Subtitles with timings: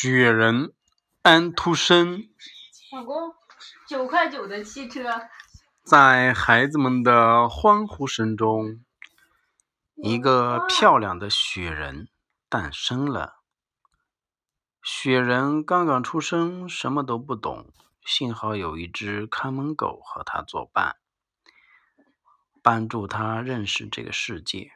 [0.00, 0.72] 雪人
[1.22, 2.28] 安徒生
[2.92, 3.34] 老公，
[3.88, 5.02] 九块九的汽车。
[5.84, 8.84] 在孩子们的欢呼声中，
[9.96, 12.08] 一个漂亮的雪人
[12.48, 13.40] 诞生了。
[14.84, 17.72] 雪人刚刚出生，什么都不懂，
[18.06, 20.94] 幸好有一只看门狗和他作伴，
[22.62, 24.70] 帮助他认识这个世界。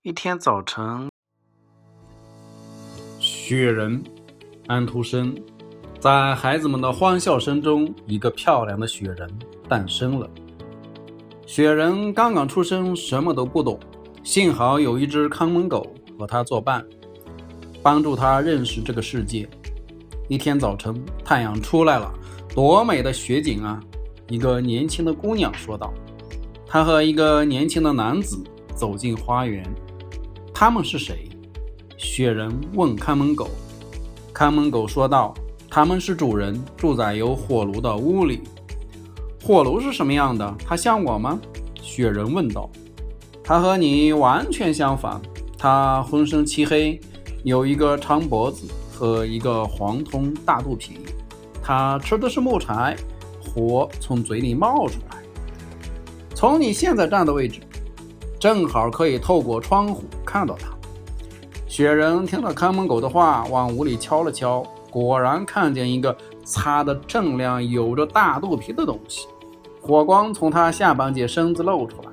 [0.00, 1.10] 一天早晨。
[3.46, 4.02] 雪人，
[4.68, 5.36] 安徒生，
[6.00, 9.30] 在孩子们的欢笑声中，一个漂亮的雪人
[9.68, 10.26] 诞生了。
[11.44, 13.78] 雪人刚刚出生，什么都不懂，
[14.22, 15.86] 幸好有一只看门狗
[16.18, 16.82] 和他作伴，
[17.82, 19.46] 帮助他认识这个世界。
[20.26, 22.10] 一天早晨，太阳出来了，
[22.54, 23.78] 多美的雪景啊！
[24.26, 25.92] 一个年轻的姑娘说道。
[26.66, 28.42] 她和一个年轻的男子
[28.74, 29.62] 走进花园，
[30.54, 31.28] 他们是谁？
[32.04, 33.48] 雪人问看门狗
[34.32, 35.32] ：“看门狗说道，
[35.70, 38.42] 他们是主人，住在有火炉的屋里。
[39.42, 40.54] 火炉是什么样的？
[40.64, 41.40] 它像我吗？”
[41.80, 42.68] 雪人问道。
[43.42, 45.20] “它和你完全相反。
[45.58, 47.00] 它浑身漆黑，
[47.42, 50.98] 有一个长脖子和一个黄铜大肚皮。
[51.62, 52.94] 它吃的是木柴，
[53.40, 55.16] 火从嘴里冒出来。
[56.34, 57.60] 从你现在站的位置，
[58.38, 60.68] 正好可以透过窗户看到它。”
[61.74, 69.26] 雪人听了看门狗的话，往屋里敲了敲，果然看见一个擦得锃亮、有着大肚皮的东西。
[69.82, 72.12] 火光从他下半截身子露出来，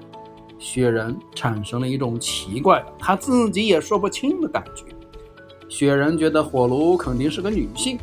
[0.58, 4.84] 雪人产生了一种奇怪的、他自己也说不清的感觉。
[5.70, 8.00] 雪人觉得火炉肯定是个女性，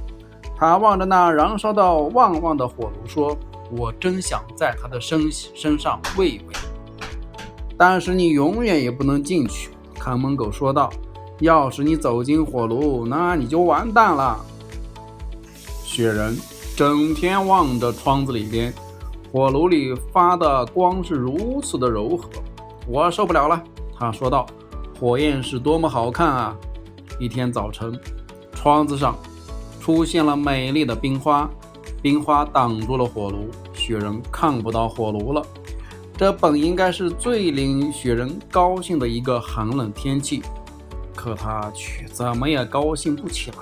[0.57, 3.37] 他望着那燃烧到旺旺的火炉，说
[3.77, 6.55] ：“我真想在她的身身上喂一喂。”
[7.77, 10.89] 但是你永远也不能进去，看门狗说道。
[11.41, 14.39] 要是你走进火炉，那你就完蛋了。
[15.85, 16.37] 雪人
[16.77, 18.73] 整天望着窗子里边，
[19.33, 22.29] 火炉里发的光是如此的柔和，
[22.87, 23.63] 我受不了了。
[23.97, 24.47] 他说道
[24.99, 26.57] ：“火焰是多么好看啊！”
[27.21, 27.99] 一天早晨，
[28.53, 29.17] 窗子上
[29.81, 31.49] 出现了美丽的冰花，
[32.01, 35.43] 冰花挡住了火炉，雪人看不到火炉了。
[36.17, 40.43] 这本应该是最令雪人高兴的一个寒冷天气。
[41.19, 43.57] 可他却怎么也高兴不起来。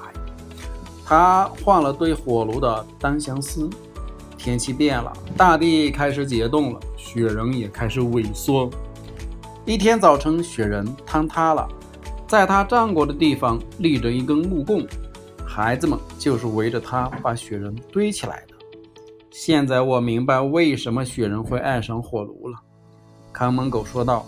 [1.07, 3.71] 他换了对火炉的单相思。
[4.37, 8.71] 天气变了，大地开始解冻了，雪人也开始萎缩。
[9.65, 11.67] 一天早晨，雪人坍塌了，
[12.29, 14.87] 在他站过的地方立着一根木棍，
[15.47, 18.55] 孩子们就是围着他把雪人堆起来的。
[19.31, 22.59] 现在我明白为什么雪人会爱上火炉了，
[23.33, 24.27] 看门狗说道。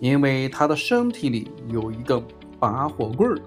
[0.00, 2.22] 因为他的身体里有一个
[2.58, 3.38] 拔火棍儿。